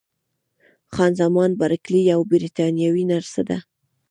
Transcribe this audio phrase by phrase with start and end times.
[0.93, 3.57] خان زمان بارکلي یوه بریتانوۍ نرسه ده.